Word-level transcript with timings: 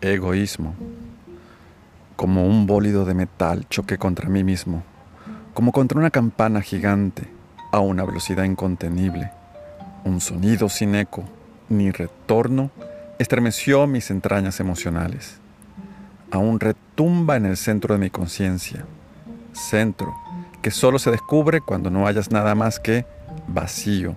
Egoísmo. 0.00 0.76
Como 2.14 2.46
un 2.46 2.66
bólido 2.66 3.04
de 3.04 3.14
metal 3.14 3.66
choqué 3.68 3.98
contra 3.98 4.28
mí 4.28 4.44
mismo, 4.44 4.84
como 5.54 5.72
contra 5.72 5.98
una 5.98 6.10
campana 6.10 6.60
gigante 6.60 7.28
a 7.72 7.80
una 7.80 8.04
velocidad 8.04 8.44
incontenible. 8.44 9.32
Un 10.04 10.20
sonido 10.20 10.68
sin 10.68 10.94
eco 10.94 11.24
ni 11.68 11.90
retorno 11.90 12.70
estremeció 13.18 13.88
mis 13.88 14.12
entrañas 14.12 14.60
emocionales. 14.60 15.38
Aún 16.30 16.60
retumba 16.60 17.36
en 17.36 17.46
el 17.46 17.56
centro 17.56 17.94
de 17.94 18.00
mi 18.00 18.10
conciencia, 18.10 18.84
centro 19.52 20.14
que 20.62 20.70
solo 20.70 21.00
se 21.00 21.10
descubre 21.10 21.60
cuando 21.60 21.90
no 21.90 22.06
hayas 22.06 22.30
nada 22.30 22.54
más 22.54 22.78
que 22.78 23.04
vacío 23.48 24.14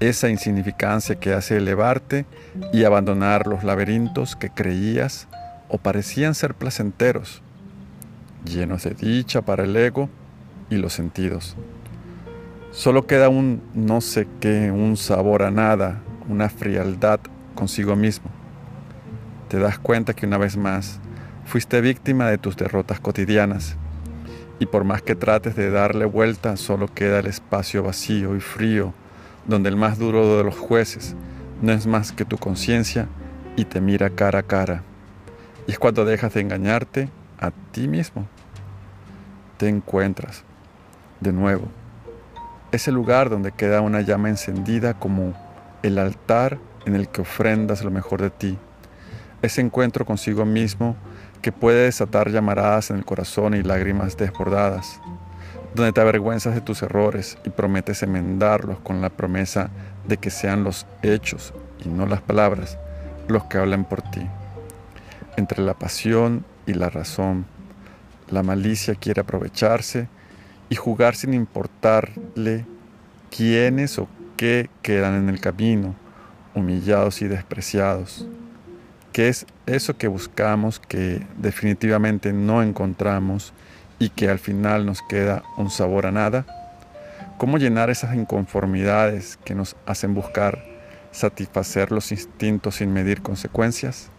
esa 0.00 0.28
insignificancia 0.28 1.16
que 1.16 1.32
hace 1.32 1.56
elevarte 1.56 2.26
y 2.72 2.84
abandonar 2.84 3.46
los 3.46 3.64
laberintos 3.64 4.36
que 4.36 4.50
creías 4.50 5.26
o 5.68 5.78
parecían 5.78 6.34
ser 6.34 6.54
placenteros, 6.54 7.42
llenos 8.44 8.84
de 8.84 8.90
dicha 8.90 9.42
para 9.42 9.64
el 9.64 9.74
ego 9.76 10.08
y 10.70 10.76
los 10.76 10.92
sentidos. 10.92 11.56
Solo 12.72 13.06
queda 13.06 13.30
un 13.30 13.62
no 13.74 14.00
sé 14.00 14.28
qué, 14.40 14.70
un 14.70 14.96
sabor 14.96 15.42
a 15.42 15.50
nada, 15.50 16.02
una 16.28 16.48
frialdad 16.50 17.20
consigo 17.54 17.96
mismo. 17.96 18.30
Te 19.48 19.58
das 19.58 19.78
cuenta 19.78 20.12
que 20.12 20.26
una 20.26 20.36
vez 20.36 20.56
más 20.56 21.00
fuiste 21.46 21.80
víctima 21.80 22.28
de 22.28 22.36
tus 22.36 22.56
derrotas 22.56 23.00
cotidianas 23.00 23.76
y 24.58 24.66
por 24.66 24.84
más 24.84 25.00
que 25.00 25.14
trates 25.14 25.56
de 25.56 25.70
darle 25.70 26.04
vuelta, 26.04 26.56
solo 26.56 26.88
queda 26.92 27.20
el 27.20 27.26
espacio 27.26 27.82
vacío 27.82 28.36
y 28.36 28.40
frío 28.40 28.92
donde 29.46 29.68
el 29.68 29.76
más 29.76 29.98
duro 29.98 30.36
de 30.36 30.44
los 30.44 30.56
jueces 30.56 31.14
no 31.62 31.72
es 31.72 31.86
más 31.86 32.12
que 32.12 32.24
tu 32.24 32.36
conciencia 32.36 33.08
y 33.56 33.64
te 33.64 33.80
mira 33.80 34.10
cara 34.10 34.40
a 34.40 34.42
cara. 34.42 34.82
Y 35.66 35.72
es 35.72 35.78
cuando 35.78 36.04
dejas 36.04 36.34
de 36.34 36.40
engañarte 36.40 37.08
a 37.38 37.50
ti 37.72 37.88
mismo. 37.88 38.26
Te 39.56 39.68
encuentras 39.68 40.44
de 41.20 41.32
nuevo. 41.32 41.68
Ese 42.72 42.92
lugar 42.92 43.30
donde 43.30 43.52
queda 43.52 43.80
una 43.80 44.00
llama 44.00 44.28
encendida 44.28 44.94
como 44.94 45.34
el 45.82 45.98
altar 45.98 46.58
en 46.84 46.94
el 46.94 47.08
que 47.08 47.22
ofrendas 47.22 47.82
lo 47.82 47.90
mejor 47.90 48.20
de 48.20 48.30
ti. 48.30 48.58
Ese 49.42 49.60
encuentro 49.60 50.04
consigo 50.04 50.44
mismo 50.44 50.96
que 51.40 51.52
puede 51.52 51.84
desatar 51.84 52.30
llamaradas 52.30 52.90
en 52.90 52.96
el 52.96 53.04
corazón 53.04 53.54
y 53.54 53.62
lágrimas 53.62 54.16
desbordadas 54.16 55.00
donde 55.76 55.92
te 55.92 56.00
avergüenzas 56.00 56.54
de 56.54 56.60
tus 56.62 56.82
errores 56.82 57.38
y 57.44 57.50
prometes 57.50 58.02
enmendarlos 58.02 58.78
con 58.80 59.02
la 59.02 59.10
promesa 59.10 59.70
de 60.08 60.16
que 60.16 60.30
sean 60.30 60.64
los 60.64 60.86
hechos 61.02 61.52
y 61.84 61.88
no 61.88 62.06
las 62.06 62.22
palabras 62.22 62.78
los 63.28 63.44
que 63.44 63.58
hablen 63.58 63.84
por 63.84 64.02
ti. 64.02 64.26
Entre 65.36 65.62
la 65.62 65.74
pasión 65.74 66.44
y 66.66 66.72
la 66.72 66.88
razón, 66.88 67.44
la 68.30 68.42
malicia 68.42 68.94
quiere 68.94 69.20
aprovecharse 69.20 70.08
y 70.70 70.76
jugar 70.76 71.14
sin 71.14 71.34
importarle 71.34 72.64
quiénes 73.30 73.98
o 73.98 74.08
qué 74.36 74.70
quedan 74.82 75.14
en 75.14 75.28
el 75.28 75.40
camino, 75.40 75.94
humillados 76.54 77.20
y 77.20 77.28
despreciados. 77.28 78.26
¿Qué 79.12 79.28
es 79.28 79.46
eso 79.66 79.96
que 79.96 80.08
buscamos 80.08 80.80
que 80.80 81.26
definitivamente 81.36 82.32
no 82.32 82.62
encontramos? 82.62 83.52
Y 83.98 84.10
que 84.10 84.28
al 84.28 84.38
final 84.38 84.86
nos 84.86 85.02
queda 85.02 85.42
un 85.56 85.70
sabor 85.70 86.06
a 86.06 86.12
nada? 86.12 86.44
¿Cómo 87.38 87.58
llenar 87.58 87.90
esas 87.90 88.14
inconformidades 88.14 89.38
que 89.44 89.54
nos 89.54 89.76
hacen 89.86 90.14
buscar 90.14 90.62
satisfacer 91.10 91.92
los 91.92 92.12
instintos 92.12 92.76
sin 92.76 92.92
medir 92.92 93.22
consecuencias? 93.22 94.10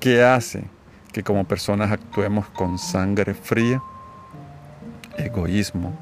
¿Qué 0.00 0.22
hace 0.22 0.64
que 1.12 1.22
como 1.22 1.44
personas 1.44 1.92
actuemos 1.92 2.48
con 2.48 2.78
sangre 2.78 3.34
fría? 3.34 3.82
Egoísmo, 5.16 5.92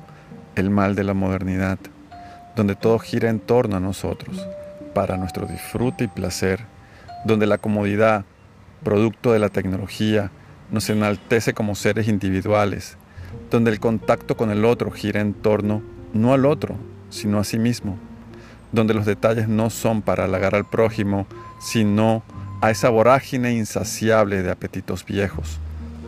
el 0.55 0.71
mal 0.71 0.95
de 0.95 1.05
la 1.05 1.15
modernidad, 1.15 1.79
donde 2.57 2.77
todo 2.77 2.99
gira 2.99 3.29
en 3.31 3.41
torno 3.41 3.77
a 3.77 3.81
nosotros, 3.81 4.47
para 4.95 5.17
nuestro 5.17 5.47
disfrute 5.47 6.05
y 6.05 6.09
placer, 6.09 6.61
donde 7.25 7.47
la 7.47 7.59
comodidad, 7.59 8.25
producto 8.83 9.33
de 9.33 9.39
la 9.39 9.49
tecnología, 9.49 10.31
nos 10.71 10.89
enaltece 10.91 11.55
como 11.55 11.75
seres 11.75 12.09
individuales, 12.09 12.97
donde 13.51 13.71
el 13.71 13.81
contacto 13.81 14.37
con 14.37 14.51
el 14.51 14.65
otro 14.65 14.91
gira 14.91 15.21
en 15.21 15.35
torno 15.35 15.83
no 16.13 16.33
al 16.33 16.47
otro, 16.47 16.77
sino 17.11 17.39
a 17.39 17.45
sí 17.45 17.59
mismo, 17.59 17.99
donde 18.73 18.95
los 18.95 19.07
detalles 19.07 19.49
no 19.49 19.71
son 19.71 20.03
para 20.03 20.25
halagar 20.25 20.55
al 20.55 20.69
prójimo, 20.69 21.27
sino 21.61 22.23
a 22.61 22.71
esa 22.71 22.89
vorágine 22.89 23.53
insaciable 23.53 24.43
de 24.43 24.51
apetitos 24.51 25.05
viejos, 25.05 25.59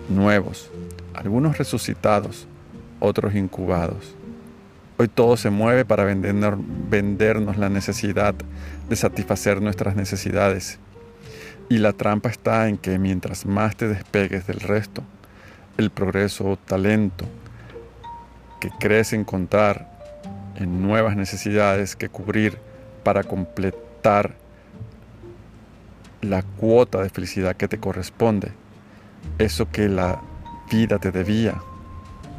nuevos, 0.09 0.71
algunos 1.15 1.59
resucitados, 1.59 2.47
otros 3.01 3.35
incubados. 3.35 4.15
Hoy 4.99 5.09
todo 5.09 5.37
se 5.37 5.51
mueve 5.51 5.85
para 5.85 6.05
vendernos, 6.05 7.57
la 7.57 7.69
necesidad 7.69 8.35
de 8.89 8.97
satisfacer 8.97 9.61
nuestras 9.61 9.97
necesidades. 9.97 10.79
Y 11.69 11.79
la 11.79 11.93
trampa 11.93 12.29
está 12.29 12.69
en 12.69 12.77
que 12.77 12.99
mientras 12.99 13.47
más 13.47 13.75
te 13.77 13.89
despegues 13.89 14.47
del 14.47 14.61
resto, 14.61 15.03
el 15.79 15.91
progreso 15.91 16.51
o 16.51 16.57
talento 16.57 17.25
que 18.61 18.71
crees 18.79 19.13
encontrar 19.13 19.91
en 20.57 20.83
nuevas 20.83 21.17
necesidades 21.17 21.97
que 21.97 22.09
cubrir 22.09 22.59
para 23.03 23.25
completar 23.25 24.35
la 26.21 26.43
cuota 26.43 27.03
de 27.03 27.11
felicidad 27.11 27.57
que 27.57 27.69
te 27.69 27.79
corresponde, 27.79 28.53
eso 29.39 29.69
que 29.71 29.89
la 29.89 30.21
vida 30.71 30.99
te 30.99 31.11
debía 31.11 31.61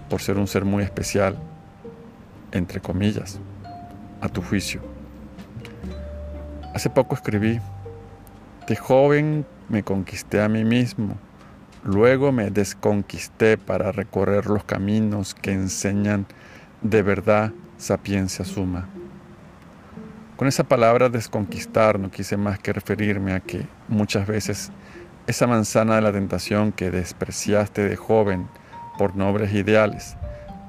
por 0.09 0.21
ser 0.21 0.37
un 0.37 0.47
ser 0.47 0.63
muy 0.63 0.83
especial, 0.83 1.37
entre 2.51 2.79
comillas, 2.79 3.39
a 4.21 4.29
tu 4.29 4.41
juicio. 4.41 4.81
Hace 6.73 6.89
poco 6.89 7.15
escribí, 7.15 7.59
de 8.67 8.75
joven 8.75 9.45
me 9.67 9.83
conquisté 9.83 10.41
a 10.41 10.47
mí 10.47 10.63
mismo 10.63 11.17
Luego 11.85 12.31
me 12.31 12.49
desconquisté 12.49 13.57
para 13.57 13.91
recorrer 13.91 14.45
los 14.45 14.63
caminos 14.63 15.33
que 15.33 15.51
enseñan 15.51 16.25
de 16.81 17.01
verdad 17.01 17.51
sapiencia 17.77 18.45
suma. 18.45 18.87
Con 20.37 20.47
esa 20.47 20.63
palabra 20.63 21.09
desconquistar 21.09 21.99
no 21.99 22.09
quise 22.09 22.37
más 22.37 22.57
que 22.57 22.71
referirme 22.71 23.33
a 23.33 23.41
que 23.41 23.67
muchas 23.89 24.27
veces 24.27 24.71
esa 25.27 25.45
manzana 25.45 25.95
de 25.95 26.01
la 26.01 26.13
tentación 26.13 26.71
que 26.71 26.89
despreciaste 26.89 27.87
de 27.87 27.97
joven 27.97 28.47
por 28.97 29.17
nobles 29.17 29.53
ideales, 29.53 30.15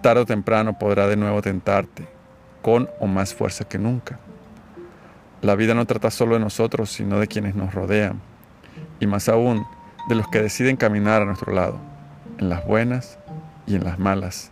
tarde 0.02 0.22
o 0.22 0.26
temprano 0.26 0.78
podrá 0.78 1.06
de 1.06 1.16
nuevo 1.16 1.42
tentarte, 1.42 2.08
con 2.60 2.88
o 2.98 3.06
más 3.06 3.34
fuerza 3.34 3.64
que 3.64 3.78
nunca. 3.78 4.18
La 5.42 5.54
vida 5.54 5.74
no 5.74 5.86
trata 5.86 6.10
solo 6.10 6.34
de 6.34 6.40
nosotros, 6.40 6.90
sino 6.90 7.20
de 7.20 7.28
quienes 7.28 7.54
nos 7.54 7.72
rodean, 7.72 8.20
y 8.98 9.06
más 9.06 9.28
aún, 9.28 9.64
de 10.08 10.14
los 10.14 10.28
que 10.28 10.42
deciden 10.42 10.76
caminar 10.76 11.22
a 11.22 11.24
nuestro 11.24 11.52
lado, 11.52 11.78
en 12.38 12.48
las 12.48 12.66
buenas 12.66 13.18
y 13.66 13.76
en 13.76 13.84
las 13.84 13.98
malas. 13.98 14.50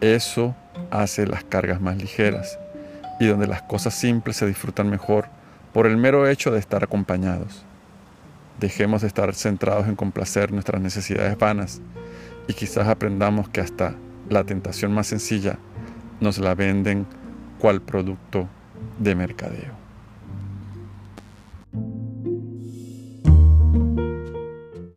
Eso 0.00 0.54
hace 0.90 1.26
las 1.26 1.44
cargas 1.44 1.80
más 1.80 1.96
ligeras 1.96 2.58
y 3.20 3.26
donde 3.26 3.46
las 3.46 3.62
cosas 3.62 3.94
simples 3.94 4.36
se 4.36 4.46
disfrutan 4.46 4.90
mejor 4.90 5.26
por 5.72 5.86
el 5.86 5.96
mero 5.96 6.26
hecho 6.26 6.50
de 6.50 6.58
estar 6.58 6.84
acompañados. 6.84 7.64
Dejemos 8.60 9.02
de 9.02 9.08
estar 9.08 9.34
centrados 9.34 9.88
en 9.88 9.96
complacer 9.96 10.52
nuestras 10.52 10.80
necesidades 10.80 11.38
vanas 11.38 11.80
y 12.46 12.54
quizás 12.54 12.88
aprendamos 12.88 13.48
que 13.48 13.60
hasta 13.60 13.94
la 14.28 14.44
tentación 14.44 14.92
más 14.92 15.06
sencilla 15.06 15.58
nos 16.20 16.38
la 16.38 16.54
venden 16.54 17.06
cual 17.58 17.80
producto 17.80 18.48
de 18.98 19.14
mercadeo. 19.14 19.81